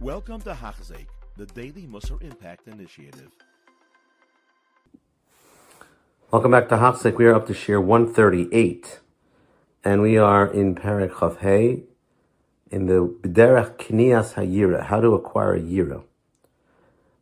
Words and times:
Welcome 0.00 0.40
to 0.42 0.54
Hachzik, 0.54 1.06
the 1.36 1.46
Daily 1.46 1.88
Musar 1.88 2.22
Impact 2.22 2.68
Initiative. 2.68 3.32
Welcome 6.30 6.52
back 6.52 6.68
to 6.68 6.76
Hachzik. 6.76 7.16
We 7.16 7.26
are 7.26 7.34
up 7.34 7.48
to 7.48 7.52
Shiur 7.52 7.82
138, 7.82 9.00
and 9.82 10.00
we 10.00 10.16
are 10.16 10.46
in 10.46 10.76
Perek 10.76 11.10
Chav 11.10 11.38
Hey, 11.38 11.82
in 12.70 12.86
the 12.86 13.12
B'derech 13.22 13.78
Knias 13.78 14.34
Hayira, 14.34 14.84
how 14.84 15.00
to 15.00 15.14
acquire 15.14 15.54
a 15.54 15.60
Yira. 15.60 16.04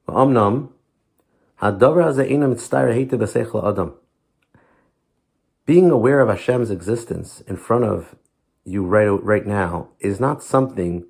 Adam. 0.07 0.75
Being 5.65 5.91
aware 5.91 6.21
of 6.21 6.29
Hashem's 6.29 6.71
existence 6.71 7.41
in 7.47 7.57
front 7.57 7.85
of 7.85 8.17
you 8.67 8.85
right, 8.85 9.07
right 9.07 9.47
now 9.47 9.89
is 9.99 10.21
not 10.21 10.43
something 10.43 11.07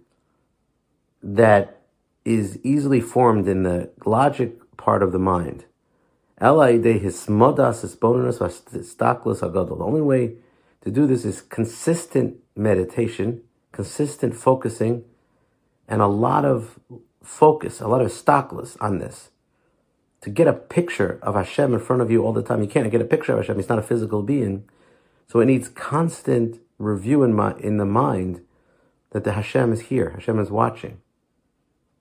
that 1.34 1.82
is 2.24 2.58
easily 2.62 3.00
formed 3.00 3.48
in 3.48 3.64
the 3.64 3.90
logic 4.04 4.76
part 4.76 5.02
of 5.02 5.10
the 5.10 5.18
mind. 5.18 5.64
The 6.38 6.46
only 6.46 6.70
way 10.02 10.34
to 10.82 10.90
do 10.90 11.06
this 11.06 11.24
is 11.24 11.40
consistent 11.42 12.36
meditation, 12.54 13.42
consistent 13.72 14.34
focusing, 14.36 15.04
and 15.88 16.00
a 16.00 16.06
lot 16.06 16.44
of 16.44 16.78
focus, 17.22 17.80
a 17.80 17.88
lot 17.88 18.02
of 18.02 18.12
stockless 18.12 18.76
on 18.80 18.98
this. 18.98 19.30
To 20.20 20.30
get 20.30 20.46
a 20.46 20.52
picture 20.52 21.18
of 21.22 21.34
Hashem 21.34 21.74
in 21.74 21.80
front 21.80 22.02
of 22.02 22.10
you 22.10 22.24
all 22.24 22.32
the 22.32 22.42
time, 22.42 22.62
you 22.62 22.68
can't 22.68 22.90
get 22.90 23.00
a 23.00 23.04
picture 23.04 23.32
of 23.32 23.38
Hashem. 23.38 23.56
He's 23.56 23.68
not 23.68 23.78
a 23.78 23.82
physical 23.82 24.22
being. 24.22 24.68
So 25.26 25.40
it 25.40 25.46
needs 25.46 25.68
constant 25.68 26.60
review 26.78 27.24
in, 27.24 27.34
my, 27.34 27.56
in 27.58 27.78
the 27.78 27.84
mind 27.84 28.42
that 29.10 29.24
the 29.24 29.32
Hashem 29.32 29.72
is 29.72 29.82
here. 29.82 30.10
Hashem 30.10 30.38
is 30.38 30.50
watching. 30.50 31.00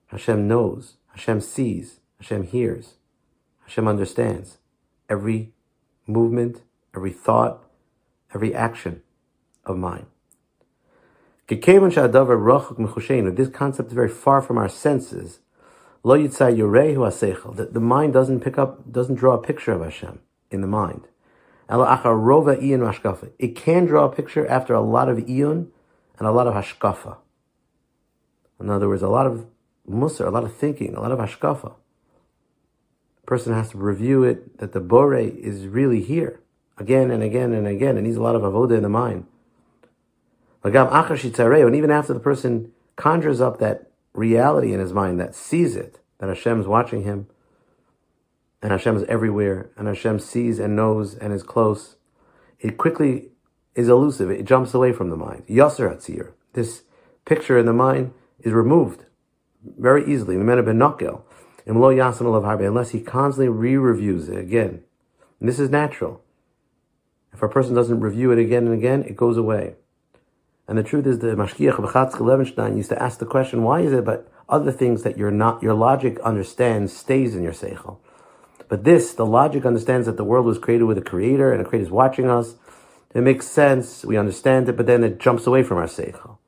Hashem 0.08 0.46
knows, 0.46 0.94
Hashem 1.08 1.40
sees, 1.40 2.00
Hashem 2.18 2.44
hears, 2.44 2.94
Hashem 3.64 3.88
understands 3.88 4.58
every 5.08 5.52
movement, 6.06 6.62
every 6.94 7.12
thought, 7.12 7.64
every 8.34 8.54
action 8.54 9.02
of 9.64 9.76
mine. 9.76 10.06
This 11.48 11.58
concept 13.48 13.88
is 13.88 13.94
very 13.94 14.08
far 14.08 14.42
from 14.42 14.58
our 14.58 14.68
senses. 14.68 15.40
The, 16.02 17.68
the 17.72 17.80
mind 17.80 18.12
doesn't 18.12 18.40
pick 18.40 18.58
up, 18.58 18.92
doesn't 18.92 19.16
draw 19.16 19.34
a 19.34 19.42
picture 19.42 19.72
of 19.72 19.82
Hashem 19.82 20.20
in 20.50 20.60
the 20.60 20.66
mind. 20.68 21.08
It 21.68 23.56
can 23.56 23.86
draw 23.86 24.04
a 24.04 24.08
picture 24.08 24.46
after 24.46 24.74
a 24.74 24.80
lot 24.80 25.08
of 25.08 25.18
iyun 25.18 25.66
and 26.18 26.28
a 26.28 26.30
lot 26.30 26.46
of 26.46 26.54
hashkafa. 26.54 27.16
In 28.60 28.70
other 28.70 28.88
words, 28.88 29.02
a 29.02 29.08
lot 29.08 29.26
of 29.26 29.46
musar, 29.88 30.26
a 30.26 30.30
lot 30.30 30.44
of 30.44 30.54
thinking, 30.54 30.94
a 30.94 31.00
lot 31.00 31.12
of 31.12 31.18
hashkafa. 31.18 31.74
A 33.22 33.26
person 33.26 33.52
has 33.52 33.70
to 33.70 33.78
review 33.78 34.24
it 34.24 34.58
that 34.58 34.72
the 34.72 34.80
bore 34.80 35.16
is 35.16 35.66
really 35.66 36.02
here 36.02 36.40
again 36.78 37.10
and 37.10 37.22
again 37.22 37.52
and 37.52 37.66
again. 37.66 37.96
It 37.96 38.02
needs 38.02 38.16
a 38.16 38.22
lot 38.22 38.36
of 38.36 38.42
avoda 38.42 38.76
in 38.76 38.82
the 38.82 38.88
mind. 38.88 39.26
And 40.62 41.76
even 41.76 41.90
after 41.90 42.12
the 42.12 42.20
person 42.20 42.72
conjures 42.96 43.40
up 43.40 43.58
that 43.58 43.90
reality 44.12 44.72
in 44.72 44.80
his 44.80 44.92
mind 44.92 45.20
that 45.20 45.34
sees 45.34 45.76
it, 45.76 46.00
that 46.18 46.28
Hashem 46.28 46.60
is 46.60 46.66
watching 46.66 47.02
him, 47.04 47.28
and 48.62 48.72
Hashem 48.72 48.96
is 48.96 49.04
everywhere, 49.04 49.70
and 49.76 49.86
Hashem 49.86 50.18
sees 50.18 50.58
and 50.58 50.74
knows 50.74 51.14
and 51.14 51.32
is 51.32 51.42
close, 51.42 51.96
it 52.58 52.78
quickly 52.78 53.28
is 53.74 53.88
elusive. 53.88 54.30
It 54.30 54.44
jumps 54.44 54.74
away 54.74 54.92
from 54.92 55.10
the 55.10 55.16
mind. 55.16 55.46
Yasser 55.46 55.88
Hatzir. 55.94 56.32
This 56.54 56.82
picture 57.24 57.58
in 57.58 57.66
the 57.66 57.72
mind 57.72 58.12
is 58.40 58.52
removed 58.52 59.04
very 59.78 60.10
easily. 60.10 60.36
The 60.36 60.44
man 60.44 60.58
of 60.58 60.66
Benokel. 60.66 61.22
And 61.66 61.80
lo 61.80 61.88
unless 61.88 62.90
he 62.90 63.00
constantly 63.00 63.48
re-reviews 63.48 64.28
it 64.28 64.38
again. 64.38 64.82
And 65.40 65.48
this 65.48 65.58
is 65.58 65.68
natural. 65.68 66.22
If 67.32 67.42
a 67.42 67.48
person 67.48 67.74
doesn't 67.74 68.00
review 68.00 68.30
it 68.30 68.38
again 68.38 68.66
and 68.66 68.74
again, 68.74 69.02
it 69.02 69.16
goes 69.16 69.36
away. 69.36 69.74
And 70.68 70.78
the 70.78 70.82
truth 70.82 71.06
is, 71.06 71.18
the 71.18 71.28
Mashgiach 71.28 71.78
Reb 71.78 71.90
Chatzkel 71.90 72.20
Levenstein 72.20 72.76
used 72.76 72.88
to 72.90 73.02
ask 73.02 73.18
the 73.18 73.26
question, 73.26 73.62
why 73.62 73.80
is 73.80 73.92
it 73.92 74.04
but 74.04 74.32
other 74.48 74.72
things 74.72 75.02
that 75.02 75.18
you're 75.18 75.30
not, 75.30 75.62
your 75.62 75.74
logic 75.74 76.18
understands 76.20 76.96
stays 76.96 77.34
in 77.34 77.42
your 77.42 77.52
seichel? 77.52 77.98
But 78.68 78.84
this, 78.84 79.14
the 79.14 79.26
logic 79.26 79.64
understands 79.64 80.06
that 80.06 80.16
the 80.16 80.24
world 80.24 80.46
was 80.46 80.58
created 80.58 80.84
with 80.84 80.98
a 80.98 81.02
creator 81.02 81.52
and 81.52 81.60
a 81.60 81.64
creator 81.64 81.84
is 81.84 81.90
watching 81.90 82.28
us. 82.28 82.54
It 83.14 83.20
makes 83.20 83.46
sense, 83.46 84.04
we 84.04 84.16
understand 84.16 84.68
it, 84.68 84.76
but 84.76 84.86
then 84.86 85.04
it 85.04 85.18
jumps 85.18 85.46
away 85.46 85.62
from 85.62 85.78
our 85.78 85.86
seichel. 85.86 86.38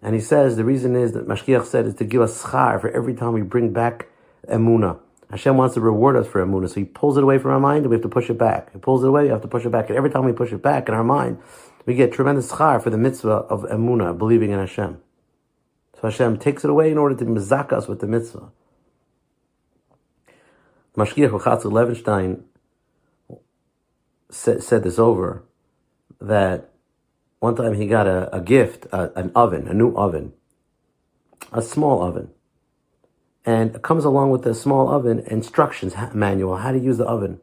And 0.00 0.14
he 0.14 0.20
says 0.20 0.56
the 0.56 0.64
reason 0.64 0.94
is 0.94 1.12
that 1.12 1.26
Mashgiach 1.26 1.64
said 1.64 1.86
is 1.86 1.94
to 1.96 2.04
give 2.04 2.22
us 2.22 2.42
schar 2.44 2.80
for 2.80 2.88
every 2.90 3.14
time 3.14 3.32
we 3.32 3.42
bring 3.42 3.72
back 3.72 4.08
emuna. 4.48 5.00
Hashem 5.30 5.56
wants 5.56 5.74
to 5.74 5.80
reward 5.80 6.16
us 6.16 6.26
for 6.26 6.44
emuna, 6.44 6.68
so 6.68 6.76
he 6.76 6.84
pulls 6.84 7.18
it 7.18 7.22
away 7.22 7.38
from 7.38 7.50
our 7.50 7.60
mind, 7.60 7.80
and 7.80 7.90
we 7.90 7.96
have 7.96 8.02
to 8.02 8.08
push 8.08 8.30
it 8.30 8.38
back. 8.38 8.72
He 8.72 8.78
pulls 8.78 9.04
it 9.04 9.08
away, 9.08 9.24
we 9.24 9.28
have 9.28 9.42
to 9.42 9.48
push 9.48 9.66
it 9.66 9.70
back. 9.70 9.88
And 9.88 9.96
every 9.96 10.10
time 10.10 10.24
we 10.24 10.32
push 10.32 10.52
it 10.52 10.62
back 10.62 10.88
in 10.88 10.94
our 10.94 11.04
mind, 11.04 11.38
we 11.84 11.94
get 11.94 12.12
tremendous 12.12 12.50
schar 12.50 12.82
for 12.82 12.90
the 12.90 12.96
mitzvah 12.96 13.30
of 13.30 13.64
emuna, 13.64 14.16
believing 14.16 14.50
in 14.50 14.58
Hashem. 14.58 15.00
So 15.96 16.02
Hashem 16.02 16.38
takes 16.38 16.64
it 16.64 16.70
away 16.70 16.90
in 16.90 16.96
order 16.96 17.14
to 17.16 17.24
mizak 17.24 17.72
us 17.72 17.88
with 17.88 18.00
the 18.00 18.06
mitzvah. 18.06 18.50
Mashgiach 20.96 21.30
Chatzkel 21.42 21.72
Levenstein 21.72 22.42
said 24.30 24.82
this 24.82 24.98
over, 24.98 25.44
that 26.20 26.72
one 27.40 27.54
time 27.54 27.74
he 27.74 27.86
got 27.86 28.06
a, 28.06 28.34
a 28.34 28.40
gift, 28.40 28.86
a, 28.92 29.12
an 29.18 29.30
oven, 29.34 29.68
a 29.68 29.74
new 29.74 29.94
oven, 29.94 30.32
a 31.52 31.62
small 31.62 32.02
oven. 32.02 32.30
And 33.44 33.76
it 33.76 33.82
comes 33.82 34.04
along 34.04 34.30
with 34.30 34.42
the 34.42 34.54
small 34.54 34.90
oven 34.90 35.20
instructions 35.20 35.94
manual, 36.12 36.56
how 36.56 36.72
to 36.72 36.78
use 36.78 36.98
the 36.98 37.06
oven. 37.06 37.40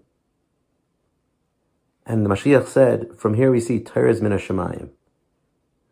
And 2.05 2.23
the 2.23 2.29
Mashgiach 2.29 2.67
said, 2.67 3.17
from 3.17 3.33
here 3.33 3.51
we 3.51 3.59
see 3.59 3.79
Teres 3.79 4.21
Min 4.21 4.31
Shemayim. 4.33 4.89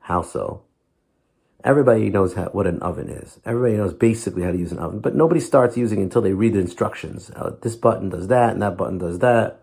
How 0.01 0.21
so? 0.21 0.63
Everybody 1.63 2.09
knows 2.09 2.33
how, 2.33 2.49
what 2.49 2.67
an 2.67 2.79
oven 2.81 3.09
is. 3.09 3.39
Everybody 3.45 3.77
knows 3.77 3.93
basically 3.93 4.43
how 4.43 4.51
to 4.51 4.57
use 4.57 4.73
an 4.73 4.79
oven, 4.79 4.99
but 4.99 5.15
nobody 5.15 5.39
starts 5.39 5.77
using 5.77 6.01
until 6.01 6.21
they 6.21 6.33
read 6.33 6.53
the 6.53 6.59
instructions. 6.59 7.31
Uh, 7.31 7.55
this 7.61 7.77
button 7.77 8.09
does 8.09 8.27
that, 8.27 8.51
and 8.51 8.61
that 8.61 8.75
button 8.75 8.97
does 8.97 9.19
that. 9.19 9.62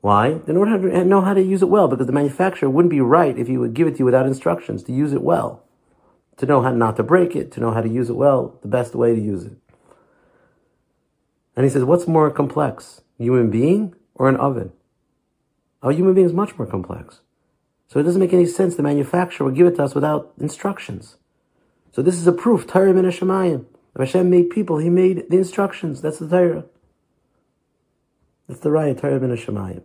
Why? 0.00 0.34
They 0.34 0.52
don't 0.52 0.68
have 0.68 0.82
to 0.82 0.92
eh, 0.92 1.02
know 1.02 1.20
how 1.20 1.34
to 1.34 1.42
use 1.42 1.62
it 1.62 1.68
well 1.68 1.88
because 1.88 2.06
the 2.06 2.12
manufacturer 2.12 2.70
wouldn't 2.70 2.90
be 2.90 3.00
right 3.00 3.36
if 3.36 3.48
he 3.48 3.58
would 3.58 3.74
give 3.74 3.88
it 3.88 3.92
to 3.92 3.98
you 4.00 4.04
without 4.04 4.26
instructions 4.26 4.82
to 4.84 4.92
use 4.92 5.12
it 5.12 5.22
well. 5.22 5.64
To 6.36 6.46
know 6.46 6.62
how 6.62 6.70
not 6.70 6.96
to 6.96 7.02
break 7.02 7.34
it, 7.34 7.50
to 7.52 7.60
know 7.60 7.72
how 7.72 7.80
to 7.80 7.88
use 7.88 8.08
it 8.08 8.16
well, 8.16 8.58
the 8.62 8.68
best 8.68 8.94
way 8.94 9.14
to 9.14 9.20
use 9.20 9.44
it. 9.44 9.56
And 11.56 11.64
he 11.64 11.70
says, 11.70 11.82
what's 11.82 12.06
more 12.06 12.30
complex? 12.30 13.00
Human 13.18 13.50
being 13.50 13.94
or 14.14 14.28
an 14.28 14.36
oven? 14.36 14.70
A 15.82 15.92
human 15.92 16.14
being 16.14 16.26
is 16.26 16.32
much 16.32 16.56
more 16.56 16.66
complex. 16.66 17.20
So 17.88 17.98
it 17.98 18.04
doesn't 18.04 18.20
make 18.20 18.32
any 18.32 18.46
sense 18.46 18.76
the 18.76 18.82
manufacturer 18.84 19.46
would 19.46 19.56
give 19.56 19.66
it 19.66 19.76
to 19.76 19.82
us 19.82 19.94
without 19.94 20.32
instructions. 20.38 21.16
So 21.90 22.02
this 22.02 22.16
is 22.16 22.26
a 22.26 22.32
proof, 22.32 22.66
Torah 22.66 22.94
min. 22.94 23.06
If 23.06 23.64
Hashem 23.98 24.30
made 24.30 24.50
people, 24.50 24.78
He 24.78 24.90
made 24.90 25.28
the 25.30 25.38
instructions. 25.38 26.00
That's 26.00 26.18
the 26.18 26.28
Torah. 26.28 26.64
That's 28.48 28.60
the 28.60 28.70
Raya 28.70 28.98
Torah 28.98 29.20
min 29.20 29.30
Hashemayim. 29.30 29.82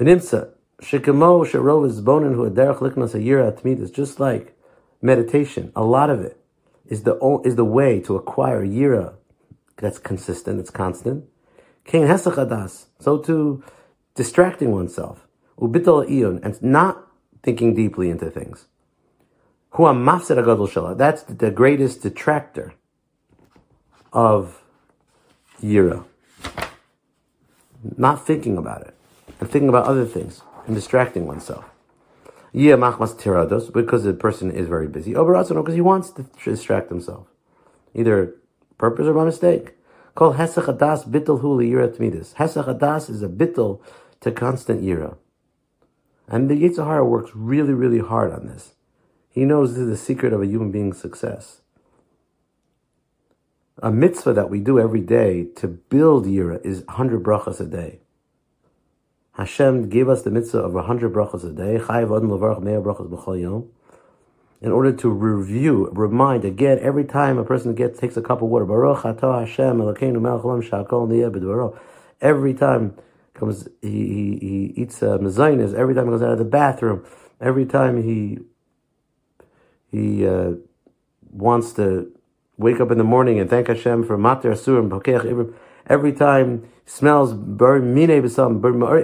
V'nimsa, 0.00 0.52
shekemo 0.80 1.44
sherov 1.46 1.86
is 1.86 2.00
bonin 2.00 2.34
who 2.34 2.48
aderech 2.48 2.78
liknas 2.78 3.14
a 3.14 3.22
year 3.22 3.40
atmid 3.40 3.92
just 3.92 4.18
like 4.18 4.56
meditation. 5.02 5.70
A 5.76 5.84
lot 5.84 6.08
of 6.08 6.22
it 6.22 6.40
is 6.86 7.02
the 7.02 7.16
is 7.44 7.56
the 7.56 7.64
way 7.64 8.00
to 8.00 8.16
acquire 8.16 8.64
yira 8.64 9.14
that's 9.76 9.98
consistent, 9.98 10.58
it's 10.58 10.70
constant. 10.70 11.26
Kain 11.84 12.06
hesachadas. 12.06 12.86
So 13.00 13.18
to 13.18 13.62
distracting 14.14 14.72
oneself. 14.72 15.26
Ubital 15.60 16.08
iyun, 16.08 16.42
and 16.42 16.62
not 16.62 17.06
thinking 17.42 17.74
deeply 17.74 18.08
into 18.08 18.30
things. 18.30 18.66
That's 19.78 21.22
the 21.22 21.52
greatest 21.54 22.02
detractor 22.02 22.74
of 24.12 24.62
yira 25.62 26.04
not 27.96 28.26
thinking 28.26 28.56
about 28.56 28.82
it 28.82 28.94
and 29.40 29.50
thinking 29.50 29.68
about 29.68 29.86
other 29.86 30.04
things 30.04 30.42
and 30.66 30.74
distracting 30.74 31.26
oneself. 31.26 31.64
Yeah, 32.52 32.74
machmas 32.76 33.14
tirados, 33.20 33.72
because 33.72 34.04
the 34.04 34.14
person 34.14 34.50
is 34.50 34.66
very 34.66 34.88
busy. 34.88 35.14
Oh, 35.14 35.22
Oberatzono, 35.22 35.62
because 35.62 35.74
he 35.74 35.80
wants 35.80 36.10
to 36.12 36.24
distract 36.42 36.88
himself. 36.88 37.26
Either 37.94 38.34
purpose 38.78 39.06
or 39.06 39.14
by 39.14 39.24
mistake. 39.24 39.74
Called 40.14 40.36
Hesach 40.36 40.64
Adas 40.64 41.06
Bittel 41.06 41.40
Hu 41.40 41.58
Yirat 41.58 42.00
Midas. 42.00 42.34
Hesach 42.38 42.64
Adas 42.64 43.10
is 43.10 43.22
a 43.22 43.28
bittel 43.28 43.82
to 44.20 44.32
constant 44.32 44.82
yira. 44.82 45.18
And 46.28 46.48
the 46.48 46.54
Yetzer 46.54 46.86
Hara 46.86 47.04
works 47.04 47.30
really, 47.34 47.74
really 47.74 47.98
hard 47.98 48.32
on 48.32 48.46
this. 48.46 48.74
He 49.28 49.44
knows 49.44 49.74
this 49.74 49.80
is 49.80 49.88
the 49.88 49.96
secret 49.96 50.32
of 50.32 50.40
a 50.40 50.46
human 50.46 50.70
being's 50.70 50.98
success 50.98 51.60
a 53.82 53.90
mitzvah 53.90 54.32
that 54.32 54.48
we 54.48 54.60
do 54.60 54.78
every 54.78 55.00
day 55.00 55.48
to 55.56 55.68
build 55.68 56.24
yira 56.26 56.64
is 56.64 56.82
100 56.86 57.22
brachas 57.22 57.60
a 57.60 57.66
day. 57.66 58.00
Hashem 59.32 59.90
gave 59.90 60.08
us 60.08 60.22
the 60.22 60.30
mitzvah 60.30 60.60
of 60.60 60.72
100 60.72 61.12
brachas 61.12 61.44
a 61.44 61.52
day. 61.52 61.76
in 64.62 64.72
order 64.72 64.92
to 64.92 65.10
review, 65.10 65.90
remind 65.92 66.44
again 66.46 66.78
every 66.80 67.04
time 67.04 67.36
a 67.36 67.44
person 67.44 67.74
gets 67.74 68.00
takes 68.00 68.16
a 68.16 68.22
cup 68.22 68.40
of 68.40 68.48
water. 68.48 68.64
Baruch 68.64 69.02
atah 69.02 69.40
Hashem 69.40 69.76
Elokeinu 69.78 70.66
shakol 70.66 71.78
Every 72.22 72.54
time 72.54 72.96
comes 73.34 73.68
he 73.82 73.88
he, 73.90 74.38
he 74.40 74.72
eats 74.76 75.02
a 75.02 75.18
mezainis. 75.18 75.74
Every 75.74 75.94
time 75.94 76.06
he 76.06 76.12
goes 76.12 76.22
out 76.22 76.32
of 76.32 76.38
the 76.38 76.44
bathroom. 76.44 77.04
Every 77.38 77.66
time 77.66 78.02
he 78.02 78.38
he 79.90 80.26
uh, 80.26 80.52
wants 81.30 81.74
to 81.74 82.15
wake 82.56 82.80
up 82.80 82.90
in 82.90 82.98
the 82.98 83.04
morning 83.04 83.38
and 83.38 83.48
thank 83.48 83.68
Hashem 83.68 84.04
for 84.04 84.18
mater 84.18 84.52
asurim. 84.52 85.54
Every 85.86 86.12
time 86.12 86.68
smells. 86.84 87.32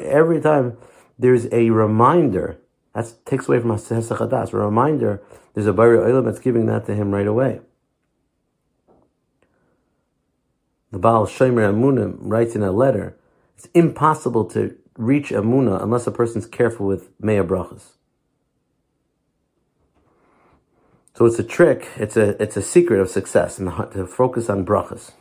Every 0.06 0.40
time 0.40 0.76
there's 1.19 1.46
a 1.52 1.70
reminder. 1.70 2.58
That 2.94 3.14
takes 3.25 3.49
away 3.49 3.60
from 3.60 3.70
a 3.70 3.78
A 3.78 4.56
reminder 4.56 5.22
there's 5.54 5.66
a 5.66 5.72
Bari 5.72 5.99
Olam 5.99 6.25
that's 6.25 6.38
giving 6.38 6.66
that 6.66 6.87
to 6.87 6.94
him 6.94 7.12
right 7.12 7.26
away. 7.26 7.60
The 10.90 10.98
Baal 10.98 11.26
Shomer 11.26 11.72
Amunah 11.72 12.16
writes 12.19 12.55
in 12.55 12.62
a 12.62 12.70
letter, 12.70 13.16
it's 13.56 13.69
impossible 13.72 14.44
to 14.50 14.76
reach 14.98 15.31
Amunah 15.31 15.82
unless 15.82 16.06
a 16.06 16.10
person's 16.10 16.46
careful 16.46 16.87
with 16.87 17.08
Mea 17.19 17.38
Brachas. 17.38 17.93
So 21.22 21.26
it's 21.26 21.38
a 21.38 21.44
trick, 21.44 21.86
it's 21.98 22.16
a, 22.16 22.42
it's 22.42 22.56
a 22.56 22.62
secret 22.62 22.98
of 22.98 23.08
success, 23.08 23.56
and 23.56 23.69
to 23.92 24.08
focus 24.08 24.50
on 24.50 24.66
brachas. 24.66 25.12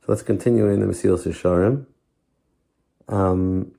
So 0.00 0.06
let's 0.06 0.22
continue 0.22 0.66
in 0.66 0.80
the 0.80 0.86
Mesilas 0.86 1.26
Yesharim. 1.26 1.84
Um, 3.14 3.72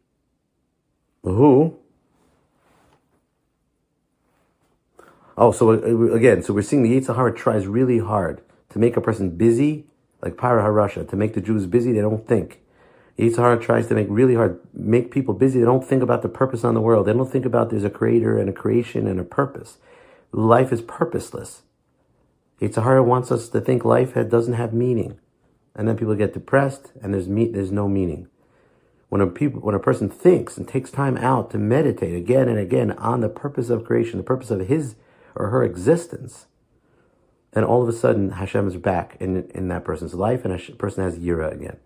who 1.24 1.75
Oh, 5.35 5.51
so 5.51 5.71
uh, 5.71 6.13
again, 6.13 6.44
so 6.44 6.53
we're 6.53 6.62
seeing 6.62 6.83
the 6.83 6.91
Yetzer 6.91 7.15
Hara 7.15 7.33
tries 7.33 7.65
really 7.65 7.97
hard 7.97 8.44
to 8.69 8.77
make 8.77 8.95
a 8.95 9.01
person 9.01 9.31
busy, 9.31 9.88
like 10.21 10.35
Paroh 10.35 10.62
Harasha, 10.62 11.09
to 11.09 11.15
make 11.15 11.33
the 11.33 11.41
Jews 11.41 11.65
busy. 11.65 11.94
They 11.94 12.01
don't 12.01 12.27
think. 12.27 12.62
Yetzer 13.18 13.38
Hara 13.38 13.60
tries 13.60 13.88
to 13.88 13.96
make 13.96 14.08
really 14.10 14.36
hard, 14.36 14.60
make 14.74 15.10
people 15.10 15.34
busy. 15.34 15.60
They 15.60 15.66
don't 15.66 15.86
think 15.86 16.04
about 16.04 16.22
the 16.22 16.30
purpose 16.30 16.64
on 16.64 16.75
the 16.75 16.81
world. 16.81 17.08
They 17.08 17.14
don't 17.14 17.31
think 17.31 17.46
about 17.46 17.69
there's 17.69 17.84
a 17.84 17.90
creator 17.90 18.38
and 18.38 18.50
a 18.50 18.54
creation 18.54 19.08
and 19.08 19.19
a 19.19 19.24
purpose. 19.24 19.78
Life 20.31 20.72
is 20.72 20.81
purposeless. 20.81 21.64
Yetzer 22.62 22.84
Hara 22.84 23.04
wants 23.04 23.31
us 23.31 23.50
to 23.50 23.62
think 23.62 23.84
life 23.84 24.14
doesn't 24.14 24.54
have 24.54 24.74
meaning, 24.74 25.19
and 25.75 25.88
then 25.88 25.98
people 25.98 26.16
get 26.16 26.34
depressed 26.34 26.92
and 27.02 27.14
there's 27.14 27.28
me, 27.28 27.48
there's 27.48 27.72
no 27.72 27.88
meaning. 27.88 28.28
When 29.10 29.22
a 29.22 29.28
people, 29.28 29.62
when 29.62 29.75
a 29.75 29.80
person 29.80 30.10
thinks 30.10 30.58
and 30.58 30.68
takes 30.68 30.92
time 30.92 31.18
out 31.18 31.50
to 31.52 31.58
meditate 31.58 32.16
again 32.16 32.50
and 32.50 32.60
again 32.60 32.92
on 32.94 33.22
the 33.22 33.30
purpose 33.30 33.70
of 33.70 33.86
creation, 33.86 34.18
the 34.18 34.24
purpose 34.24 34.52
of 34.52 34.68
his 34.68 34.96
or 35.36 35.50
her 35.50 35.63
existence, 35.63 36.48
then 37.52 37.63
all 37.63 37.81
of 37.81 37.90
a 37.90 37.94
sudden 37.94 38.31
Hashem 38.31 38.68
is 38.68 38.75
back 38.75 39.16
in, 39.20 39.50
in 39.52 39.70
that 39.70 39.86
person's 39.86 40.13
life 40.13 40.44
and 40.44 40.54
a 40.54 40.72
person 40.74 41.04
has 41.04 41.18
Yira 41.18 41.54
again. 41.54 41.78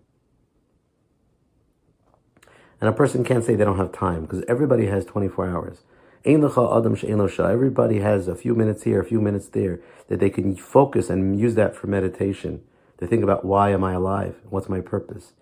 And 2.82 2.88
a 2.88 2.92
person 2.92 3.22
can't 3.22 3.44
say 3.44 3.54
they 3.54 3.64
don't 3.64 3.76
have 3.76 3.92
time 3.92 4.22
because 4.22 4.42
everybody 4.48 4.86
has 4.86 5.04
24 5.04 5.48
hours. 5.48 5.84
Everybody 6.24 8.00
has 8.00 8.26
a 8.26 8.34
few 8.34 8.56
minutes 8.56 8.82
here, 8.82 9.00
a 9.00 9.04
few 9.04 9.20
minutes 9.20 9.46
there 9.46 9.80
that 10.08 10.18
they 10.18 10.28
can 10.28 10.56
focus 10.56 11.08
and 11.08 11.38
use 11.38 11.54
that 11.54 11.76
for 11.76 11.86
meditation 11.86 12.60
to 12.98 13.06
think 13.06 13.22
about 13.22 13.44
why 13.44 13.70
am 13.70 13.84
I 13.84 13.92
alive? 13.92 14.40
What's 14.50 14.68
my 14.68 14.80
purpose? 14.80 15.32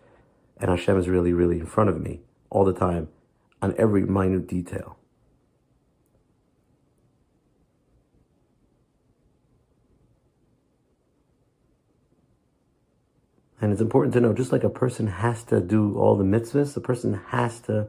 And 0.59 0.69
Hashem 0.69 0.99
is 0.99 1.09
really, 1.09 1.33
really 1.33 1.59
in 1.61 1.65
front 1.65 1.89
of 1.89 1.99
me 1.99 2.21
all 2.51 2.67
the 2.67 2.75
time 2.75 3.09
on 3.63 3.75
every 3.79 4.03
minute 4.03 4.47
detail. 4.47 4.99
And 13.61 13.73
it's 13.73 13.81
important 13.81 14.15
to 14.15 14.21
know, 14.21 14.33
just 14.33 14.53
like 14.53 14.65
a 14.65 14.71
person 14.71 15.07
has 15.07 15.45
to 15.45 15.61
do 15.61 15.97
all 15.99 16.17
the 16.17 16.25
mitzvahs, 16.25 16.77
a 16.77 16.81
person 16.81 17.21
has 17.29 17.61
to 17.61 17.89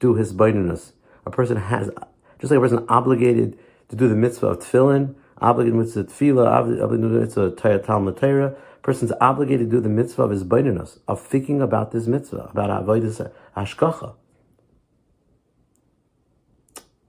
do 0.00 0.14
hisbonenus. 0.14 0.92
A 1.26 1.30
person 1.30 1.56
has, 1.58 1.90
just 2.38 2.50
like 2.50 2.58
a 2.58 2.60
person 2.60 2.86
obligated 2.88 3.58
to 3.88 3.96
do 3.96 4.08
the 4.08 4.16
mitzvah 4.16 4.46
of 4.48 4.58
tefillin, 4.60 5.14
obligated 5.38 5.78
mitzvah 5.78 6.04
tefillah, 6.04 6.82
obligated 6.82 7.12
mitzvah 7.12 7.78
Talmud 7.80 8.16
Torah, 8.16 8.56
person's 8.82 9.12
obligated 9.20 9.70
to 9.70 9.76
do 9.76 9.80
the 9.80 9.88
mitzvah 9.88 10.22
of 10.22 10.30
hisbonenus, 10.30 10.98
of 11.06 11.20
thinking 11.20 11.60
about 11.60 11.92
this 11.92 12.06
mitzvah, 12.06 12.48
about 12.50 12.70
avodas 12.70 13.30
hashkacha. 13.56 14.14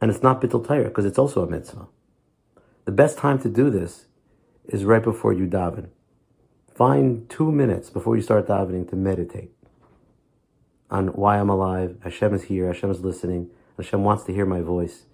And 0.01 0.11
it's 0.11 0.21
not 0.21 0.41
bittul 0.41 0.67
Torah, 0.67 0.89
because 0.89 1.05
it's 1.05 1.17
also 1.17 1.44
a 1.44 1.50
mitzvah. 1.50 1.88
The 2.83 2.91
best 2.91 3.17
time 3.17 3.39
to 3.39 3.50
do 3.50 3.69
this 3.69 4.07
is 4.65 4.83
right 4.83 5.01
before 5.01 5.31
you 5.31 5.47
daven. 5.47 5.88
Find 6.75 7.29
two 7.29 7.51
minutes 7.51 7.89
before 7.91 8.15
you 8.15 8.23
start 8.23 8.47
davening 8.47 8.89
to 8.89 8.95
meditate 8.95 9.51
on 10.89 11.07
why 11.09 11.37
I'm 11.37 11.49
alive. 11.49 11.97
Hashem 12.03 12.33
is 12.33 12.43
here. 12.43 12.67
Hashem 12.67 12.89
is 12.89 13.01
listening. 13.01 13.49
Hashem 13.77 14.03
wants 14.03 14.23
to 14.23 14.33
hear 14.33 14.45
my 14.45 14.61
voice. 14.61 15.05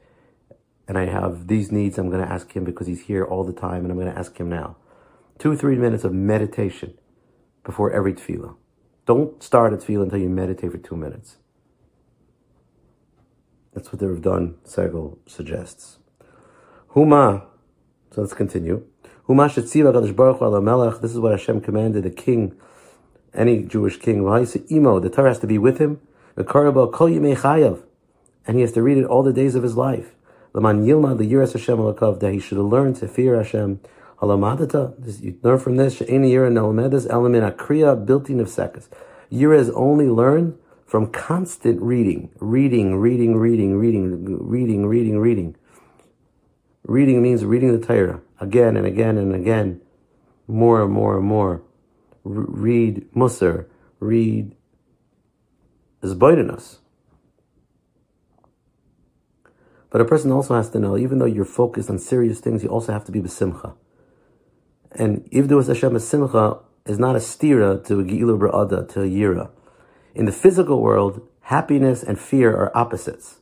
And 0.88 0.98
I 0.98 1.06
have 1.06 1.48
these 1.48 1.72
needs 1.72 1.98
I'm 1.98 2.10
going 2.10 2.26
to 2.26 2.32
ask 2.32 2.54
him 2.54 2.64
because 2.64 2.88
he's 2.88 3.04
here 3.04 3.26
all 3.26 3.44
the 3.44 3.54
time 3.54 3.84
and 3.84 3.92
I'm 3.92 4.00
going 4.00 4.12
to 4.12 4.18
ask 4.18 4.38
him 4.38 4.50
now. 4.50 4.78
Two, 5.38 5.56
three 5.56 5.76
minutes 5.76 6.04
of 6.04 6.14
meditation 6.14 6.98
before 7.64 7.92
every 7.92 8.14
tefillah. 8.14 8.56
Don't 9.06 9.42
start 9.44 9.74
a 9.74 9.78
tefillah 9.78 10.04
until 10.04 10.20
you 10.20 10.30
meditate 10.30 10.72
for 10.72 10.78
two 10.78 10.96
minutes. 10.96 11.38
That's 13.74 13.92
what 13.92 14.00
the 14.00 14.10
Rav 14.10 14.22
Don 14.22 14.56
Segal 14.66 15.18
suggests. 15.26 15.98
Huma. 16.96 17.44
So 18.12 18.22
let's 18.22 18.34
continue. 18.34 18.86
This 19.30 19.76
is 19.76 21.20
what 21.20 21.32
Hashem 21.34 21.62
commanded 21.62 22.02
the 22.02 22.10
king, 22.10 22.56
any 23.32 23.62
Jewish 23.62 23.98
king. 24.00 24.24
The 24.26 25.12
Torah 25.14 25.30
has 25.30 25.38
to 25.40 25.46
be 25.46 25.60
with 25.60 25.78
him. 25.78 26.00
And 26.36 26.48
he 28.56 28.62
has 28.62 28.72
to 28.72 28.82
read 28.82 28.98
it 28.98 29.06
all 29.06 29.22
the 29.22 29.32
days 29.32 29.54
of 29.54 29.62
his 29.62 29.78
life. 29.78 30.16
That 30.56 32.32
he 32.34 32.40
should 32.40 32.58
learn 32.58 32.96
to 32.96 33.08
fear 33.08 33.36
Hashem. 33.36 33.80
You 34.20 35.38
learn 35.44 35.60
from 35.60 35.78
this. 35.78 36.00
Yira 39.32 39.60
is 39.60 39.70
only 39.70 40.10
learned 40.10 40.58
from 40.88 41.06
constant 41.12 41.80
reading, 41.80 42.32
reading, 42.40 42.96
reading, 42.96 43.38
reading, 43.38 43.78
reading, 43.78 44.50
reading, 44.50 44.88
reading, 44.88 45.20
reading. 45.20 45.56
Reading 46.84 47.22
means 47.22 47.46
reading 47.46 47.80
the 47.80 47.86
Torah 47.86 48.22
again 48.40 48.78
and 48.78 48.86
again 48.86 49.18
and 49.18 49.34
again, 49.34 49.82
more 50.48 50.82
and 50.82 50.92
more 50.92 51.18
and 51.18 51.26
more. 51.26 51.62
Read 52.24 53.08
Musar, 53.14 53.66
read 54.00 54.56
Zbaidinus. 56.02 56.78
But 59.90 60.02
a 60.02 60.06
person 60.06 60.32
also 60.32 60.56
has 60.56 60.70
to 60.72 60.80
know, 60.80 60.98
even 60.98 61.18
though 61.18 61.26
you're 61.26 61.46
focused 61.46 61.90
on 61.90 61.98
serious 61.98 62.40
things, 62.40 62.64
you 62.64 62.70
also 62.70 62.94
have 62.94 63.06
to 63.06 63.12
be 63.12 63.22
besimcha. 63.22 63.76
And 64.92 65.30
Ivdu 65.32 65.66
Hashem 65.68 65.94
besimcha 65.94 66.62
is 66.86 67.00
not 67.00 67.16
a 67.16 67.20
stira 67.20 67.84
to 67.86 68.00
a 68.00 68.04
gi'ilu 68.04 68.38
bra'ada, 68.38 68.88
to 68.94 69.02
a 69.02 69.06
yira. 69.06 69.50
In 70.14 70.26
the 70.26 70.32
physical 70.32 70.82
world, 70.82 71.28
happiness 71.42 72.04
and 72.04 72.20
fear 72.20 72.56
are 72.56 72.76
opposites. 72.78 73.40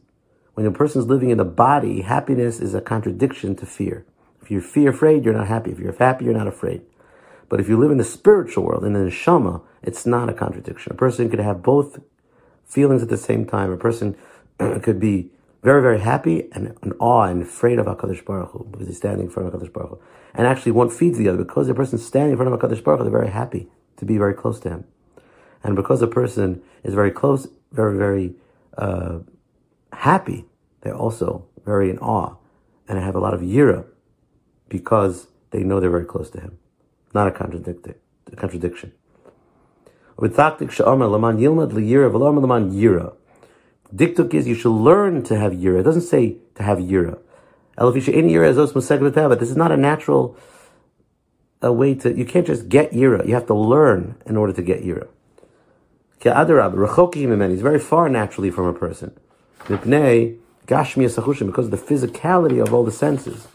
When 0.53 0.65
a 0.65 0.71
person 0.71 1.01
is 1.01 1.07
living 1.07 1.29
in 1.29 1.37
the 1.37 1.45
body, 1.45 2.01
happiness 2.01 2.59
is 2.59 2.73
a 2.73 2.81
contradiction 2.81 3.55
to 3.57 3.65
fear. 3.65 4.05
If 4.41 4.51
you're 4.51 4.61
fear 4.61 4.91
afraid, 4.91 5.25
you're 5.25 5.33
not 5.33 5.47
happy. 5.47 5.71
If 5.71 5.79
you're 5.79 5.93
happy, 5.93 6.25
you're 6.25 6.33
not 6.33 6.47
afraid. 6.47 6.81
But 7.49 7.59
if 7.59 7.69
you 7.69 7.77
live 7.77 7.91
in 7.91 7.97
the 7.97 8.03
spiritual 8.03 8.63
world, 8.63 8.83
and 8.83 8.95
in 8.95 9.05
the 9.05 9.11
neshama, 9.11 9.61
it's 9.81 10.05
not 10.05 10.29
a 10.29 10.33
contradiction. 10.33 10.91
A 10.91 10.95
person 10.95 11.29
could 11.29 11.39
have 11.39 11.63
both 11.63 11.99
feelings 12.65 13.01
at 13.01 13.09
the 13.09 13.17
same 13.17 13.45
time. 13.45 13.71
A 13.71 13.77
person 13.77 14.15
could 14.81 14.99
be 14.99 15.31
very, 15.63 15.81
very 15.81 15.99
happy 15.99 16.49
and 16.51 16.77
in 16.83 16.93
awe 16.99 17.23
and 17.23 17.41
afraid 17.41 17.79
of 17.79 17.85
HaKadosh 17.85 18.25
Baruch 18.25 18.51
Hu 18.51 18.67
because 18.71 18.87
he's 18.87 18.97
standing 18.97 19.27
in 19.27 19.31
front 19.31 19.53
of 19.53 19.59
HaKadosh 19.59 19.73
Baruch 19.73 19.89
Hu. 19.89 19.99
And 20.33 20.45
actually 20.45 20.73
one 20.73 20.89
feeds 20.89 21.17
the 21.17 21.27
other 21.29 21.37
because 21.37 21.67
the 21.67 21.73
person 21.73 21.97
standing 21.97 22.31
in 22.31 22.37
front 22.37 22.53
of 22.53 22.59
HaKadosh 22.59 22.83
Baruch 22.83 22.99
Hu, 22.99 23.03
they're 23.05 23.19
very 23.19 23.31
happy 23.31 23.69
to 23.97 24.05
be 24.05 24.17
very 24.17 24.33
close 24.33 24.59
to 24.61 24.69
him. 24.69 24.85
And 25.63 25.75
because 25.75 26.01
a 26.01 26.07
person 26.07 26.61
is 26.83 26.93
very 26.93 27.11
close, 27.11 27.47
very, 27.71 27.97
very 27.97 28.35
uh, 28.77 29.19
happy, 29.91 30.45
they're 30.81 30.95
also 30.95 31.45
very 31.65 31.89
in 31.89 31.97
awe 31.99 32.35
and 32.87 32.99
have 32.99 33.15
a 33.15 33.19
lot 33.19 33.33
of 33.33 33.41
yira 33.41 33.85
because 34.69 35.27
they 35.51 35.63
know 35.63 35.79
they're 35.79 35.89
very 35.89 36.05
close 36.05 36.29
to 36.31 36.39
him. 36.39 36.57
Not 37.13 37.27
a 37.27 37.31
contradiction. 37.31 37.95
A 38.31 38.35
contradiction. 38.35 38.91
Diktuk 43.95 44.33
is 44.33 44.47
you 44.47 44.55
should 44.55 44.71
learn 44.71 45.23
to 45.23 45.39
have 45.39 45.53
yira. 45.53 45.79
It 45.79 45.83
doesn't 45.83 46.01
say 46.01 46.37
to 46.55 46.63
have 46.63 46.79
yira. 46.79 47.19
This 49.39 49.49
is 49.49 49.55
not 49.55 49.71
a 49.71 49.77
natural 49.77 50.37
a 51.61 51.71
way 51.71 51.95
to, 51.95 52.15
you 52.15 52.25
can't 52.25 52.45
just 52.45 52.69
get 52.69 52.91
yira. 52.91 53.27
You 53.27 53.33
have 53.33 53.47
to 53.47 53.53
learn 53.53 54.15
in 54.25 54.37
order 54.37 54.53
to 54.53 54.61
get 54.61 54.83
yira. 54.83 55.07
He's 56.19 57.61
very 57.61 57.79
far 57.79 58.09
naturally 58.09 58.51
from 58.51 58.65
a 58.65 58.73
person. 58.73 59.17
Because 59.67 61.65
of 61.65 61.71
the 61.71 61.77
physicality 61.77 62.61
of 62.61 62.73
all 62.73 62.83
the 62.83 62.91
senses. 62.91 63.47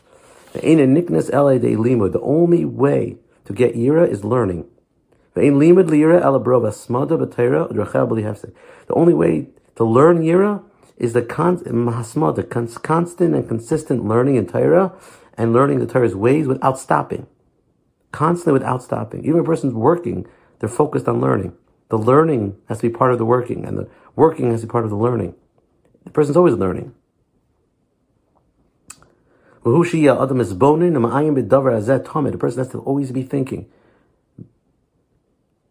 The 0.53 2.21
only 2.21 2.65
way 2.65 3.17
to 3.45 3.53
get 3.53 3.75
yira 3.75 4.09
is 4.09 4.25
learning. 4.25 4.67
The 5.35 5.41
only 5.41 5.73
way 9.15 9.49
to 9.77 9.85
learn 9.85 10.19
yira 10.19 10.63
is 10.99 11.13
the 11.15 11.23
con- 11.23 11.59
constant 12.83 13.35
and 13.35 13.49
consistent 13.49 14.05
learning 14.05 14.37
in 14.37 14.47
Torah 14.47 14.93
and 15.39 15.53
learning 15.55 15.79
the 15.79 15.87
Torah's 15.87 16.15
ways 16.15 16.47
without 16.47 16.79
stopping. 16.79 17.27
Constantly 18.13 18.53
without 18.53 18.83
stopping. 18.83 19.25
Even 19.25 19.41
a 19.41 19.45
person's 19.45 19.73
working, 19.73 20.27
they're 20.59 20.69
focused 20.69 21.09
on 21.09 21.21
learning. 21.21 21.55
The 21.89 21.99
learning 21.99 22.59
has 22.69 22.79
to 22.79 22.89
be 22.89 22.95
part 22.95 23.13
of 23.13 23.19
the 23.19 23.25
working, 23.25 23.65
and 23.65 23.79
the 23.79 23.89
working 24.17 24.51
has 24.51 24.61
to 24.61 24.67
be 24.67 24.71
part 24.71 24.85
of 24.85 24.91
the 24.91 24.97
learning. 24.97 25.35
The 26.05 26.11
person's 26.11 26.37
always 26.37 26.55
learning. 26.55 26.95
The 29.65 29.71
person 32.39 32.59
has 32.59 32.69
to 32.69 32.79
always 32.79 33.13
be 33.13 33.23
thinking. 33.23 33.71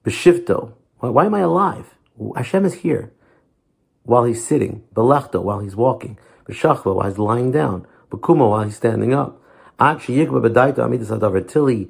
Beshivto. 0.03 0.73
Why 0.99 1.25
am 1.25 1.35
I 1.35 1.39
alive? 1.39 1.95
Hashem 2.35 2.65
is 2.65 2.75
here. 2.75 3.11
While 4.03 4.23
he's 4.23 4.45
sitting. 4.45 4.83
Belachto, 4.93 5.41
while 5.43 5.59
he's 5.59 5.75
walking. 5.75 6.17
Beshachva, 6.45 6.95
while 6.95 7.07
he's 7.07 7.17
lying 7.17 7.51
down. 7.51 7.85
Bekuma, 8.09 8.49
while 8.49 8.63
he's 8.63 8.77
standing 8.77 9.13
up. 9.13 9.41
Until 9.79 11.67
he, 11.67 11.89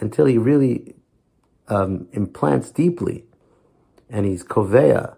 until 0.00 0.26
he 0.26 0.38
really 0.38 0.94
um, 1.68 2.08
implants 2.12 2.70
deeply 2.70 3.24
and 4.10 4.26
he's 4.26 4.42
koveya. 4.42 5.14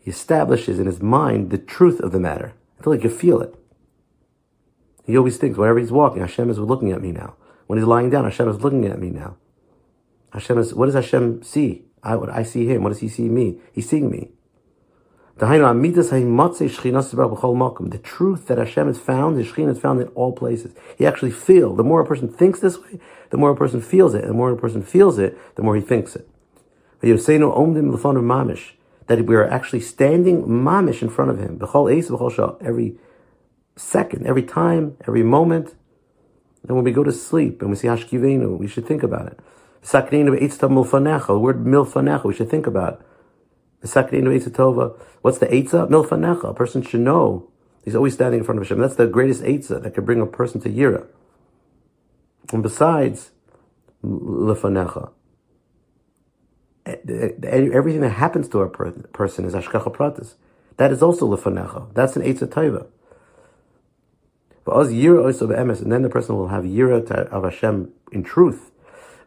he 0.00 0.10
establishes 0.10 0.78
in 0.78 0.86
his 0.86 1.00
mind 1.00 1.50
the 1.50 1.58
truth 1.58 2.00
of 2.00 2.12
the 2.12 2.18
matter 2.18 2.54
until 2.78 2.92
he 2.92 2.98
can 2.98 3.10
feel 3.10 3.40
it. 3.40 3.54
He 5.04 5.16
always 5.16 5.36
thinks 5.36 5.58
whenever 5.58 5.78
he's 5.78 5.92
walking, 5.92 6.22
Hashem 6.22 6.50
is 6.50 6.58
looking 6.58 6.90
at 6.92 7.02
me 7.02 7.12
now. 7.12 7.36
When 7.66 7.78
he's 7.78 7.86
lying 7.86 8.10
down, 8.10 8.24
Hashem 8.24 8.48
is 8.48 8.62
looking 8.62 8.86
at 8.86 8.98
me 8.98 9.10
now. 9.10 9.36
Hashem 10.32 10.58
is, 10.58 10.74
what 10.74 10.86
does 10.86 10.94
Hashem 10.94 11.42
see? 11.42 11.84
I, 12.02 12.16
I 12.16 12.42
see 12.42 12.66
him. 12.66 12.82
What 12.82 12.88
does 12.90 13.00
he 13.00 13.08
see 13.08 13.28
me? 13.28 13.58
He's 13.72 13.88
seeing 13.88 14.10
me. 14.10 14.30
The 15.36 15.46
truth 18.02 18.46
that 18.46 18.58
Hashem 18.58 18.86
has 18.86 18.98
found, 18.98 19.36
the 19.36 19.42
Shekhinah 19.42 19.70
is 19.70 19.80
found 19.80 20.00
in 20.00 20.06
all 20.08 20.32
places. 20.32 20.74
He 20.96 21.06
actually 21.06 21.30
feels. 21.32 21.76
The 21.76 21.82
more 21.82 22.02
a 22.02 22.06
person 22.06 22.28
thinks 22.28 22.60
this 22.60 22.78
way, 22.78 23.00
the 23.30 23.36
more 23.36 23.50
a 23.50 23.56
person 23.56 23.80
feels 23.80 24.14
it. 24.14 24.20
And 24.20 24.30
the 24.30 24.34
more 24.34 24.52
a 24.52 24.56
person 24.56 24.82
feels 24.82 25.18
it, 25.18 25.36
the 25.56 25.62
more 25.62 25.74
he 25.74 25.82
thinks 25.82 26.14
it. 26.14 26.28
That 27.00 27.08
we 29.26 29.34
are 29.34 29.44
actually 29.44 29.80
standing 29.80 30.44
mamish 30.44 31.02
in 31.02 31.10
front 31.10 31.30
of 31.30 31.38
him. 31.38 31.60
Every 32.60 32.96
second, 33.76 34.26
every 34.26 34.42
time, 34.42 34.96
every 35.06 35.22
moment. 35.22 35.74
And 36.66 36.76
when 36.76 36.84
we 36.84 36.92
go 36.92 37.04
to 37.04 37.12
sleep 37.12 37.60
and 37.60 37.70
we 37.70 37.76
see 37.76 37.88
Hashkivenu, 37.88 38.58
we 38.58 38.66
should 38.66 38.86
think 38.86 39.02
about 39.02 39.26
it. 39.26 39.38
The 39.82 41.38
word 41.38 41.64
milfanecha, 41.64 42.24
we 42.24 42.34
should 42.34 42.48
think 42.48 42.66
about 42.66 42.94
it. 42.94 43.00
What's 43.84 45.38
the 45.38 45.46
Eitzah? 45.46 45.90
Milfanecha. 45.90 46.50
A 46.50 46.54
person 46.54 46.80
should 46.80 47.00
know. 47.00 47.50
He's 47.84 47.94
always 47.94 48.14
standing 48.14 48.40
in 48.40 48.44
front 48.44 48.58
of 48.58 48.64
Hashem. 48.66 48.78
That's 48.78 48.96
the 48.96 49.06
greatest 49.06 49.42
Eitzah 49.42 49.82
that 49.82 49.94
could 49.94 50.06
bring 50.06 50.22
a 50.22 50.26
person 50.26 50.58
to 50.62 50.70
Yira. 50.70 51.06
And 52.50 52.62
besides, 52.62 53.32
Lefanecha. 54.02 55.10
Eh, 56.86 56.96
eh, 57.08 57.30
everything 57.72 58.00
that 58.00 58.10
happens 58.10 58.48
to 58.48 58.60
a 58.60 58.68
person 58.68 59.44
is 59.44 59.54
Hashgacha 59.54 59.94
Pratis. 59.94 60.34
That 60.78 60.90
is 60.90 61.02
also 61.02 61.26
Lefanecha. 61.26 61.92
That's 61.92 62.16
an 62.16 62.22
Eitzah 62.22 62.48
Taiva. 62.48 62.86
And 64.66 65.92
then 65.92 66.02
the 66.02 66.08
person 66.10 66.36
will 66.36 66.48
have 66.48 66.64
Yira 66.64 67.10
of 67.10 67.44
Hashem 67.44 67.92
in 68.12 68.22
truth. 68.22 68.70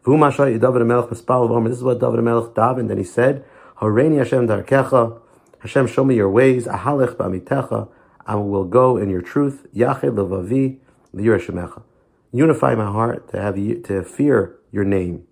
This 0.04 0.14
is 0.14 1.82
what 1.82 2.00
David 2.00 2.22
Melech 2.22 2.54
davened, 2.54 2.90
and 2.90 2.98
he 2.98 3.04
said, 3.04 3.44
Hareini 3.80 4.18
Hashem 4.18 4.48
darkecha. 4.48 5.20
Hashem, 5.60 5.86
show 5.86 6.04
me 6.04 6.16
your 6.16 6.30
ways. 6.30 6.66
Ahalech 6.66 7.16
ba'amitecha. 7.16 7.88
I 8.26 8.34
will 8.36 8.64
go 8.64 8.96
in 8.96 9.10
your 9.10 9.22
truth. 9.22 9.66
Yachid 9.74 10.14
levavi 10.14 10.78
liyirashemecha. 11.14 11.82
Unify 12.32 12.74
my 12.74 12.86
heart 12.90 13.28
to 13.30 13.40
have 13.40 13.54
to 13.54 14.02
fear 14.02 14.58
your 14.70 14.84
name. 14.84 15.24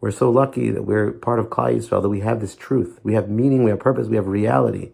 We're 0.00 0.10
so 0.10 0.30
lucky 0.30 0.70
that 0.70 0.82
we're 0.82 1.12
part 1.12 1.38
of 1.38 1.48
Klal 1.48 1.76
Yisrael, 1.76 2.02
that 2.02 2.08
we 2.08 2.20
have 2.20 2.40
this 2.40 2.56
truth. 2.56 2.98
We 3.04 3.14
have 3.14 3.28
meaning, 3.28 3.62
we 3.62 3.70
have 3.70 3.78
purpose, 3.78 4.08
we 4.08 4.16
have 4.16 4.26
reality. 4.26 4.90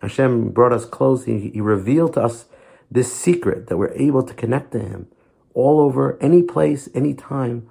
Hashem 0.00 0.50
brought 0.50 0.72
us 0.72 0.86
close. 0.86 1.26
He, 1.26 1.50
he 1.50 1.60
revealed 1.60 2.14
to 2.14 2.22
us 2.22 2.46
this 2.90 3.12
secret 3.12 3.66
that 3.68 3.76
we're 3.76 3.92
able 3.92 4.22
to 4.22 4.34
connect 4.34 4.72
to 4.72 4.78
Him 4.78 5.08
all 5.54 5.80
over, 5.80 6.16
any 6.22 6.42
place, 6.42 6.88
any 6.94 7.14
time. 7.14 7.68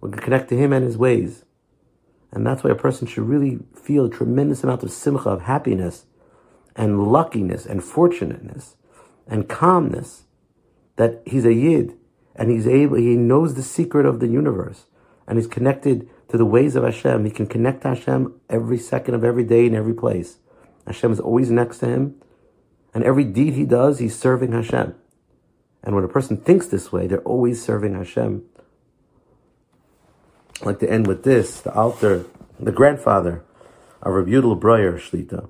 We 0.00 0.10
can 0.10 0.20
connect 0.20 0.48
to 0.50 0.56
Him 0.56 0.72
and 0.72 0.84
His 0.84 0.96
ways. 0.96 1.44
And 2.32 2.46
that's 2.46 2.64
why 2.64 2.70
a 2.70 2.74
person 2.74 3.06
should 3.06 3.28
really 3.28 3.58
feel 3.74 4.06
a 4.06 4.10
tremendous 4.10 4.64
amount 4.64 4.82
of 4.82 4.90
simcha, 4.90 5.28
of 5.28 5.42
happiness, 5.42 6.06
and 6.74 7.12
luckiness, 7.12 7.66
and 7.66 7.84
fortunateness, 7.84 8.76
and 9.26 9.48
calmness 9.48 10.24
that 10.96 11.22
he's 11.26 11.44
a 11.44 11.52
yid, 11.52 11.94
and 12.34 12.50
he's 12.50 12.66
able, 12.66 12.96
he 12.96 13.16
knows 13.16 13.54
the 13.54 13.62
secret 13.62 14.06
of 14.06 14.20
the 14.20 14.28
universe, 14.28 14.86
and 15.26 15.38
he's 15.38 15.46
connected 15.46 16.08
to 16.28 16.38
the 16.38 16.46
ways 16.46 16.76
of 16.76 16.84
Hashem. 16.84 17.24
He 17.24 17.30
can 17.30 17.46
connect 17.46 17.82
to 17.82 17.88
Hashem 17.88 18.40
every 18.48 18.78
second 18.78 19.14
of 19.14 19.24
every 19.24 19.44
day 19.44 19.66
in 19.66 19.74
every 19.74 19.94
place. 19.94 20.38
Hashem 20.86 21.12
is 21.12 21.20
always 21.20 21.50
next 21.50 21.78
to 21.78 21.86
him, 21.86 22.14
and 22.94 23.04
every 23.04 23.24
deed 23.24 23.54
he 23.54 23.64
does, 23.64 23.98
he's 23.98 24.18
serving 24.18 24.52
Hashem. 24.52 24.94
And 25.82 25.94
when 25.94 26.04
a 26.04 26.08
person 26.08 26.36
thinks 26.36 26.66
this 26.66 26.92
way, 26.92 27.06
they're 27.06 27.20
always 27.20 27.62
serving 27.62 27.94
Hashem. 27.94 28.44
I'd 30.60 30.66
like 30.66 30.78
to 30.80 30.90
end 30.90 31.06
with 31.06 31.24
this. 31.24 31.60
The 31.60 31.74
Alter, 31.74 32.26
the 32.60 32.70
grandfather 32.70 33.42
of 34.02 34.12
Rabbi 34.14 34.30
Yudel 34.30 34.58
Breuer 34.60 34.98
Shlita, 34.98 35.48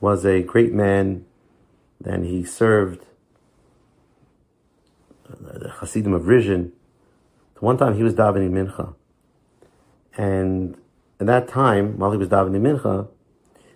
was 0.00 0.24
a 0.24 0.42
great 0.42 0.72
man. 0.72 1.26
Then 2.00 2.24
he 2.24 2.44
served 2.44 3.04
the 5.28 5.70
Hasidim 5.70 6.12
of 6.12 6.22
Rizhin. 6.22 6.72
One 7.58 7.78
time 7.78 7.96
he 7.96 8.02
was 8.02 8.14
davening 8.14 8.50
mincha, 8.50 8.94
and 10.16 10.76
at 11.18 11.26
that 11.26 11.48
time, 11.48 11.98
while 11.98 12.12
he 12.12 12.18
was 12.18 12.28
davening 12.28 12.60
mincha, 12.60 13.08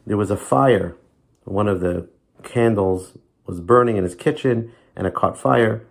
there 0.07 0.19
was 0.19 0.31
a 0.31 0.37
fire. 0.37 0.97
One 1.45 1.67
of 1.67 1.81
the 1.81 2.09
candles 2.42 3.16
was 3.47 3.61
burning 3.61 3.97
in 3.97 4.04
his 4.04 4.14
kitchen, 4.14 4.73
and 4.97 5.06
it 5.06 5.14
caught 5.14 5.38
fire. 5.38 5.87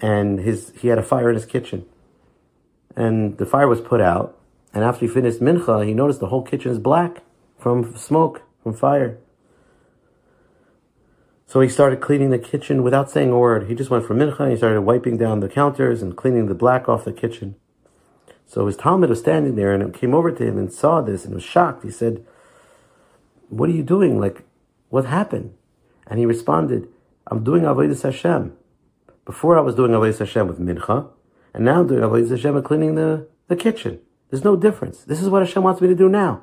And 0.00 0.40
his 0.40 0.72
he 0.80 0.88
had 0.88 0.98
a 0.98 1.02
fire 1.02 1.30
in 1.30 1.34
his 1.34 1.46
kitchen, 1.46 1.86
and 2.96 3.38
the 3.38 3.46
fire 3.46 3.68
was 3.68 3.80
put 3.80 4.00
out. 4.00 4.38
And 4.72 4.82
after 4.82 5.06
he 5.06 5.12
finished 5.12 5.40
mincha, 5.40 5.86
he 5.86 5.94
noticed 5.94 6.20
the 6.20 6.28
whole 6.28 6.42
kitchen 6.42 6.72
is 6.72 6.78
black 6.78 7.22
from 7.58 7.96
smoke, 7.96 8.42
from 8.62 8.74
fire. 8.74 9.18
So 11.46 11.60
he 11.60 11.68
started 11.68 12.00
cleaning 12.00 12.30
the 12.30 12.38
kitchen 12.38 12.82
without 12.82 13.10
saying 13.10 13.30
a 13.30 13.38
word. 13.38 13.68
He 13.68 13.76
just 13.76 13.90
went 13.90 14.04
for 14.04 14.14
mincha 14.14 14.40
and 14.40 14.50
he 14.50 14.56
started 14.56 14.80
wiping 14.80 15.16
down 15.16 15.38
the 15.38 15.48
counters 15.48 16.02
and 16.02 16.16
cleaning 16.16 16.46
the 16.46 16.54
black 16.54 16.88
off 16.88 17.04
the 17.04 17.12
kitchen. 17.12 17.54
So 18.46 18.66
his 18.66 18.76
Talmud 18.76 19.10
was 19.10 19.20
standing 19.20 19.54
there 19.54 19.72
and 19.72 19.94
came 19.94 20.14
over 20.14 20.32
to 20.32 20.44
him 20.44 20.58
and 20.58 20.72
saw 20.72 21.00
this 21.00 21.24
and 21.24 21.34
was 21.34 21.44
shocked. 21.44 21.84
He 21.84 21.90
said, 21.90 22.26
What 23.48 23.68
are 23.68 23.72
you 23.72 23.82
doing? 23.82 24.18
Like, 24.18 24.42
what 24.88 25.04
happened? 25.06 25.54
And 26.06 26.18
he 26.18 26.26
responded, 26.26 26.88
I'm 27.26 27.42
doing 27.42 27.62
Avodah 27.62 28.00
Hashem. 28.02 28.52
Before 29.24 29.58
I 29.58 29.62
was 29.62 29.74
doing 29.74 29.92
Avodah 29.92 30.18
Hashem 30.18 30.46
with 30.46 30.58
mincha, 30.58 31.08
and 31.54 31.64
now 31.64 31.80
I'm 31.80 31.86
doing 31.86 32.02
Avodah 32.02 32.30
Hashem 32.30 32.56
and 32.56 32.64
cleaning 32.64 32.94
the, 32.94 33.26
the 33.48 33.56
kitchen. 33.56 34.00
There's 34.30 34.44
no 34.44 34.56
difference. 34.56 35.04
This 35.04 35.22
is 35.22 35.28
what 35.28 35.42
Hashem 35.42 35.62
wants 35.62 35.80
me 35.80 35.88
to 35.88 35.94
do 35.94 36.08
now. 36.08 36.42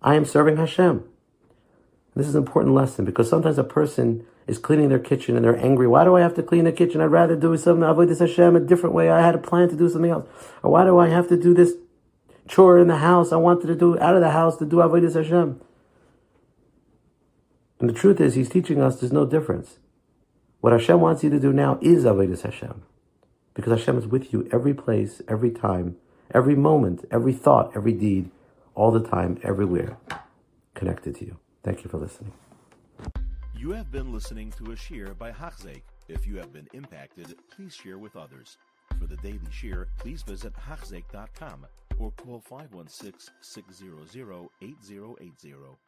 I 0.00 0.14
am 0.14 0.24
serving 0.24 0.56
Hashem. 0.56 1.04
This 2.14 2.28
is 2.28 2.34
an 2.34 2.42
important 2.42 2.74
lesson 2.74 3.04
because 3.04 3.28
sometimes 3.28 3.58
a 3.58 3.64
person 3.64 4.24
is 4.46 4.58
cleaning 4.58 4.88
their 4.88 4.98
kitchen 4.98 5.36
and 5.36 5.44
they're 5.44 5.58
angry. 5.58 5.86
Why 5.86 6.04
do 6.04 6.16
I 6.16 6.20
have 6.20 6.34
to 6.36 6.42
clean 6.42 6.64
the 6.64 6.72
kitchen? 6.72 7.00
I'd 7.00 7.06
rather 7.06 7.36
do 7.36 7.54
something 7.56 7.82
Avodah 7.82 8.18
Hashem 8.18 8.56
a 8.56 8.60
different 8.60 8.94
way. 8.94 9.10
I 9.10 9.20
had 9.20 9.34
a 9.34 9.38
plan 9.38 9.68
to 9.68 9.76
do 9.76 9.88
something 9.88 10.10
else. 10.10 10.26
Or 10.62 10.70
why 10.72 10.84
do 10.84 10.98
I 10.98 11.08
have 11.08 11.28
to 11.28 11.36
do 11.36 11.52
this 11.52 11.72
chore 12.48 12.78
in 12.78 12.88
the 12.88 12.96
house? 12.96 13.32
I 13.32 13.36
wanted 13.36 13.66
to 13.66 13.74
do 13.74 13.98
out 13.98 14.14
of 14.14 14.22
the 14.22 14.30
house 14.30 14.56
to 14.58 14.64
do 14.64 14.76
Avodah 14.76 15.12
Hashem. 15.12 15.60
And 17.78 17.88
the 17.88 17.94
truth 17.94 18.20
is, 18.20 18.34
he's 18.34 18.48
teaching 18.48 18.80
us 18.80 19.00
there's 19.00 19.12
no 19.12 19.26
difference. 19.26 19.78
What 20.60 20.72
Hashem 20.72 21.00
wants 21.00 21.22
you 21.22 21.30
to 21.30 21.38
do 21.38 21.52
now 21.52 21.78
is 21.82 22.04
Avodah 22.04 22.40
Hashem. 22.40 22.82
Because 23.54 23.78
Hashem 23.78 23.98
is 23.98 24.06
with 24.06 24.32
you 24.32 24.48
every 24.52 24.74
place, 24.74 25.22
every 25.28 25.50
time, 25.50 25.96
every 26.32 26.54
moment, 26.54 27.04
every 27.10 27.32
thought, 27.32 27.72
every 27.74 27.92
deed, 27.92 28.30
all 28.74 28.90
the 28.90 29.06
time, 29.06 29.38
everywhere, 29.42 29.96
connected 30.74 31.16
to 31.16 31.24
you. 31.24 31.38
Thank 31.62 31.84
you 31.84 31.90
for 31.90 31.98
listening. 31.98 32.32
You 33.56 33.70
have 33.72 33.90
been 33.90 34.12
listening 34.12 34.52
to 34.58 34.72
a 34.72 34.76
shiur 34.76 35.16
by 35.16 35.32
Hachzeik. 35.32 35.82
If 36.08 36.26
you 36.26 36.36
have 36.36 36.52
been 36.52 36.68
impacted, 36.72 37.34
please 37.54 37.74
share 37.74 37.98
with 37.98 38.16
others. 38.16 38.58
For 38.98 39.06
the 39.06 39.16
daily 39.16 39.40
shiur, 39.50 39.86
please 39.98 40.22
visit 40.22 40.52
Hachzeik.com 40.54 41.66
or 41.98 42.12
call 42.12 42.40
516 42.40 43.32
600 43.40 44.48
8080. 44.62 45.85